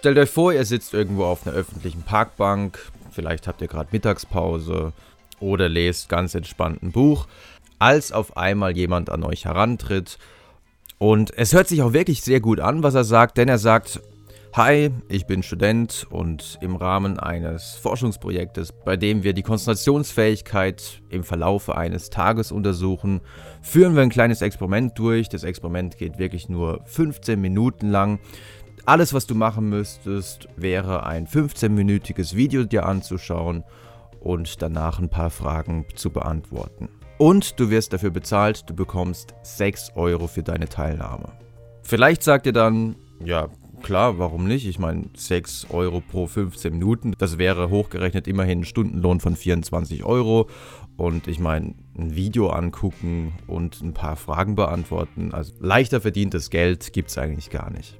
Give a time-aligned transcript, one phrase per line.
[0.00, 2.78] Stellt euch vor, ihr sitzt irgendwo auf einer öffentlichen Parkbank,
[3.10, 4.94] vielleicht habt ihr gerade Mittagspause
[5.40, 7.26] oder lest ganz entspannt ein Buch,
[7.78, 10.16] als auf einmal jemand an euch herantritt.
[10.96, 14.00] Und es hört sich auch wirklich sehr gut an, was er sagt, denn er sagt,
[14.54, 21.22] Hi, ich bin Student und im Rahmen eines Forschungsprojektes, bei dem wir die Konzentrationsfähigkeit im
[21.22, 23.20] Verlaufe eines Tages untersuchen,
[23.62, 25.28] führen wir ein kleines Experiment durch.
[25.28, 28.18] Das Experiment geht wirklich nur 15 Minuten lang.
[28.86, 33.64] Alles, was du machen müsstest, wäre ein 15-minütiges Video dir anzuschauen
[34.20, 36.88] und danach ein paar Fragen zu beantworten.
[37.18, 41.32] Und du wirst dafür bezahlt, du bekommst 6 Euro für deine Teilnahme.
[41.82, 43.48] Vielleicht sagt ihr dann, ja,
[43.82, 44.66] Klar, warum nicht?
[44.66, 50.04] Ich meine, 6 Euro pro 15 Minuten, das wäre hochgerechnet immerhin ein Stundenlohn von 24
[50.04, 50.48] Euro.
[50.96, 56.92] Und ich meine, ein Video angucken und ein paar Fragen beantworten, also leichter verdientes Geld
[56.92, 57.98] gibt es eigentlich gar nicht.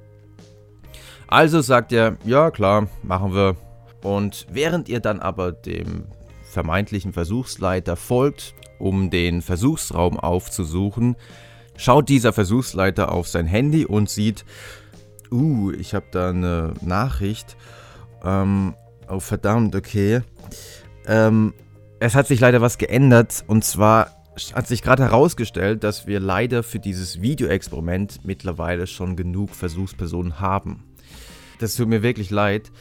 [1.31, 3.55] Also sagt er, ja klar, machen wir.
[4.03, 6.03] Und während ihr dann aber dem
[6.43, 11.15] vermeintlichen Versuchsleiter folgt, um den Versuchsraum aufzusuchen,
[11.77, 14.43] schaut dieser Versuchsleiter auf sein Handy und sieht,
[15.31, 17.55] uh, ich habe da eine Nachricht.
[18.25, 18.75] Ähm,
[19.09, 20.23] oh verdammt, okay.
[21.07, 21.53] Ähm,
[22.01, 24.11] es hat sich leider was geändert und zwar
[24.53, 30.90] hat sich gerade herausgestellt, dass wir leider für dieses Videoexperiment mittlerweile schon genug Versuchspersonen haben.
[31.61, 32.71] Das tut mir wirklich leid.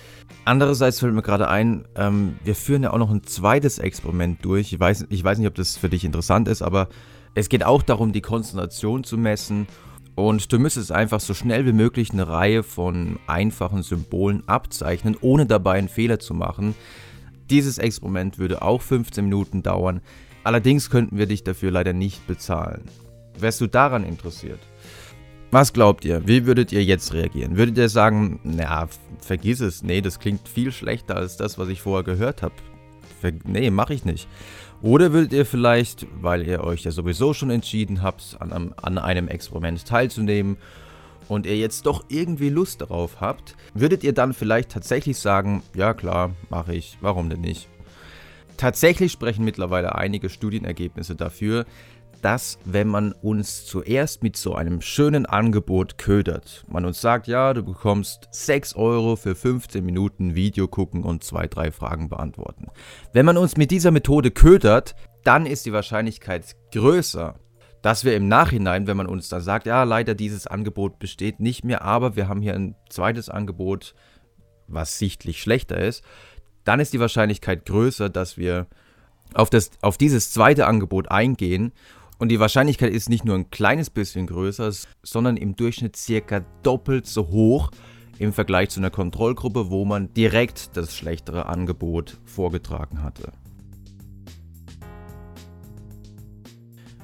[0.47, 4.73] Andererseits fällt mir gerade ein, ähm, wir führen ja auch noch ein zweites Experiment durch.
[4.73, 6.89] Ich weiß, ich weiß nicht, ob das für dich interessant ist, aber
[7.35, 9.67] es geht auch darum, die Konzentration zu messen
[10.15, 15.45] und du müsstest einfach so schnell wie möglich eine Reihe von einfachen Symbolen abzeichnen, ohne
[15.45, 16.75] dabei einen Fehler zu machen.
[17.51, 20.01] Dieses Experiment würde auch 15 Minuten dauern,
[20.43, 22.85] allerdings könnten wir dich dafür leider nicht bezahlen.
[23.39, 24.61] Wärst du daran interessiert?
[25.53, 26.29] Was glaubt ihr?
[26.29, 27.57] Wie würdet ihr jetzt reagieren?
[27.57, 28.89] Würdet ihr sagen, na,
[29.19, 32.55] vergiss es, nee, das klingt viel schlechter als das, was ich vorher gehört habe?
[33.45, 34.29] Nee, mach ich nicht.
[34.81, 38.97] Oder würdet ihr vielleicht, weil ihr euch ja sowieso schon entschieden habt, an einem, an
[38.97, 40.57] einem Experiment teilzunehmen
[41.27, 45.95] und ihr jetzt doch irgendwie Lust darauf habt, würdet ihr dann vielleicht tatsächlich sagen, ja
[45.95, 47.69] klar, mache ich, warum denn nicht?
[48.57, 51.67] Tatsächlich sprechen mittlerweile einige Studienergebnisse dafür,
[52.23, 57.55] dass wenn man uns zuerst mit so einem schönen Angebot ködert, man uns sagt, ja,
[57.55, 62.69] du bekommst 6 Euro für 15 Minuten Video gucken und zwei, drei Fragen beantworten.
[63.13, 64.95] Wenn man uns mit dieser Methode ködert,
[65.25, 67.35] dann ist die Wahrscheinlichkeit größer,
[67.83, 71.65] dass wir im Nachhinein, wenn man uns dann sagt, ja, leider dieses Angebot besteht nicht
[71.65, 73.95] mehr, aber wir haben hier ein zweites Angebot,
[74.67, 76.05] was sichtlich schlechter ist,
[76.65, 78.67] dann ist die Wahrscheinlichkeit größer, dass wir
[79.35, 81.73] auf, das, auf dieses zweite Angebot eingehen
[82.21, 84.71] und die Wahrscheinlichkeit ist nicht nur ein kleines bisschen größer,
[85.03, 87.71] sondern im Durchschnitt circa doppelt so hoch
[88.19, 93.33] im Vergleich zu einer Kontrollgruppe, wo man direkt das schlechtere Angebot vorgetragen hatte.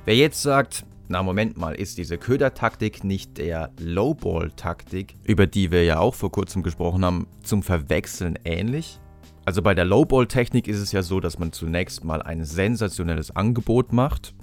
[0.04, 5.82] Wer jetzt sagt, na Moment mal, ist diese Ködertaktik nicht der Lowball-Taktik, über die wir
[5.84, 9.00] ja auch vor kurzem gesprochen haben, zum Verwechseln ähnlich?
[9.46, 13.94] Also bei der Lowball-Technik ist es ja so, dass man zunächst mal ein sensationelles Angebot
[13.94, 14.34] macht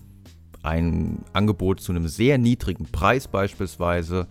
[0.63, 4.28] ein Angebot zu einem sehr niedrigen Preis beispielsweise.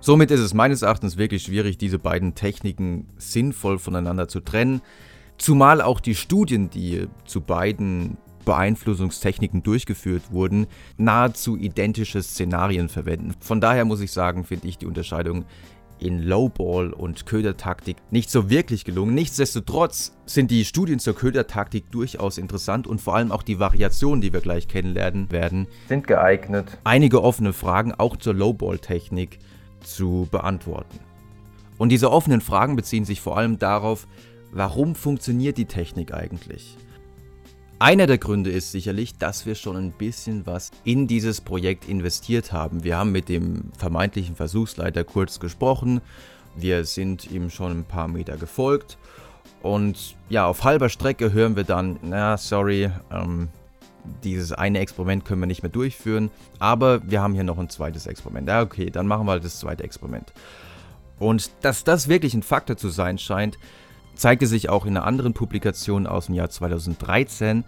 [0.00, 4.80] Somit ist es meines Erachtens wirklich schwierig, diese beiden Techniken sinnvoll voneinander zu trennen.
[5.38, 10.66] Zumal auch die Studien, die zu beiden Beeinflussungstechniken durchgeführt wurden,
[10.96, 13.34] nahezu identische Szenarien verwenden.
[13.40, 15.44] Von daher muss ich sagen, finde ich die Unterscheidung
[16.00, 19.14] in Lowball und Ködertaktik nicht so wirklich gelungen.
[19.14, 24.32] Nichtsdestotrotz sind die Studien zur Ködertaktik durchaus interessant und vor allem auch die Variationen, die
[24.32, 29.38] wir gleich kennenlernen werden, sind geeignet, einige offene Fragen auch zur Lowball-Technik
[29.80, 30.98] zu beantworten.
[31.78, 34.06] Und diese offenen Fragen beziehen sich vor allem darauf,
[34.52, 36.76] warum funktioniert die Technik eigentlich?
[37.80, 42.52] Einer der Gründe ist sicherlich, dass wir schon ein bisschen was in dieses Projekt investiert
[42.52, 42.82] haben.
[42.82, 46.00] Wir haben mit dem vermeintlichen Versuchsleiter kurz gesprochen.
[46.56, 48.98] Wir sind ihm schon ein paar Meter gefolgt.
[49.62, 53.48] Und ja, auf halber Strecke hören wir dann, na, sorry, ähm,
[54.24, 58.06] dieses eine Experiment können wir nicht mehr durchführen, aber wir haben hier noch ein zweites
[58.06, 58.48] Experiment.
[58.48, 60.32] Ja, okay, dann machen wir halt das zweite Experiment.
[61.20, 63.56] Und dass das wirklich ein Faktor zu sein scheint,
[64.18, 67.64] zeigte sich auch in einer anderen Publikation aus dem Jahr 2013.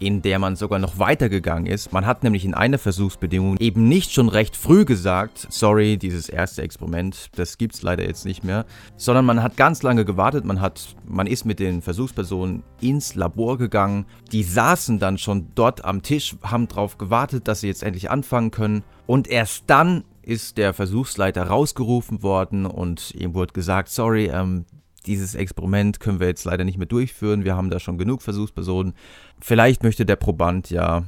[0.00, 1.92] in der man sogar noch weitergegangen ist.
[1.92, 6.62] Man hat nämlich in einer Versuchsbedingung eben nicht schon recht früh gesagt, sorry, dieses erste
[6.62, 8.64] Experiment, das gibt es leider jetzt nicht mehr,
[8.96, 13.58] sondern man hat ganz lange gewartet, man hat, man ist mit den Versuchspersonen ins Labor
[13.58, 18.08] gegangen, die saßen dann schon dort am Tisch, haben darauf gewartet, dass sie jetzt endlich
[18.08, 24.26] anfangen können und erst dann ist der Versuchsleiter rausgerufen worden und ihm wurde gesagt, sorry,
[24.26, 24.66] ähm,
[25.06, 28.94] dieses Experiment können wir jetzt leider nicht mehr durchführen, wir haben da schon genug Versuchspersonen.
[29.40, 31.04] Vielleicht möchte der Proband ja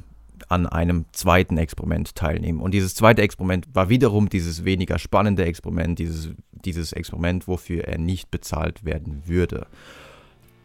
[0.49, 2.59] an einem zweiten Experiment teilnehmen.
[2.59, 6.31] Und dieses zweite Experiment war wiederum dieses weniger spannende Experiment, dieses,
[6.65, 9.67] dieses Experiment, wofür er nicht bezahlt werden würde.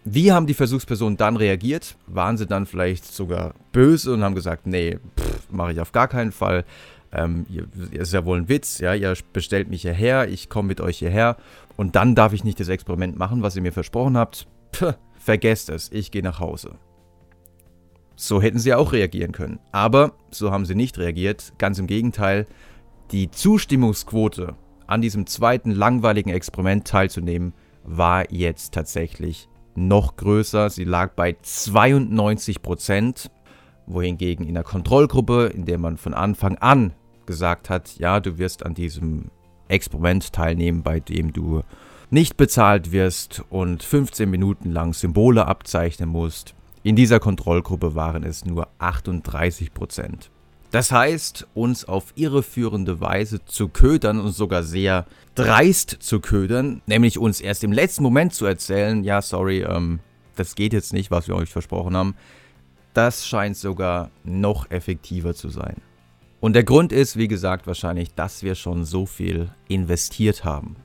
[0.04, 1.96] Wie haben die Versuchspersonen dann reagiert?
[2.06, 4.98] Waren sie dann vielleicht sogar böse und haben gesagt, nee,
[5.50, 6.64] mache ich auf gar keinen Fall.
[7.16, 10.82] Ähm, ihr, ist ja wohl ein Witz, ja, ihr bestellt mich hierher, ich komme mit
[10.82, 11.38] euch hierher
[11.76, 14.46] und dann darf ich nicht das Experiment machen, was ihr mir versprochen habt.
[14.72, 16.76] Puh, vergesst es, ich gehe nach Hause.
[18.16, 19.60] So hätten sie auch reagieren können.
[19.72, 21.54] Aber so haben sie nicht reagiert.
[21.58, 22.46] Ganz im Gegenteil,
[23.12, 24.54] die Zustimmungsquote
[24.86, 30.70] an diesem zweiten langweiligen Experiment teilzunehmen, war jetzt tatsächlich noch größer.
[30.70, 33.30] Sie lag bei 92 Prozent,
[33.86, 36.92] wohingegen in der Kontrollgruppe, in der man von Anfang an
[37.26, 39.30] gesagt hat, ja, du wirst an diesem
[39.68, 41.62] Experiment teilnehmen, bei dem du
[42.10, 46.54] nicht bezahlt wirst und 15 Minuten lang Symbole abzeichnen musst.
[46.82, 50.30] In dieser Kontrollgruppe waren es nur 38 Prozent.
[50.70, 57.18] Das heißt, uns auf irreführende Weise zu ködern und sogar sehr dreist zu ködern, nämlich
[57.18, 60.00] uns erst im letzten Moment zu erzählen, ja, sorry, ähm,
[60.34, 62.14] das geht jetzt nicht, was wir euch versprochen haben,
[62.94, 65.76] das scheint sogar noch effektiver zu sein.
[66.46, 70.76] Und der Grund ist, wie gesagt, wahrscheinlich, dass wir schon so viel investiert haben.